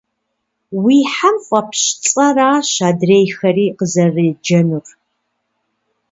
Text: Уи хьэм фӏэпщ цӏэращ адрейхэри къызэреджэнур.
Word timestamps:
Уи 0.83 0.97
хьэм 1.13 1.37
фӏэпщ 1.45 1.81
цӏэращ 2.09 2.71
адрейхэри 2.89 3.65
къызэреджэнур. 3.77 4.87